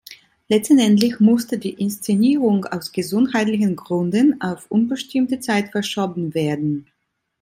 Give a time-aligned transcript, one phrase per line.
[0.49, 6.87] Letztendlich musste die Inszenierung aus gesundheitlichen Gründen auf unbestimmte Zeit verschoben werden.